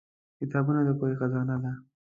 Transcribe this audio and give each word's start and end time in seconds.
کتابونه 0.39 0.79
د 0.87 0.89
پوهې 0.99 1.15
خزانه 1.19 1.55
ده. 1.63 1.71